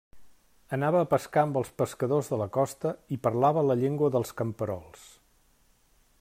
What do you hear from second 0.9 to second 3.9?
a pescar amb els pescadors de la costa i parlava la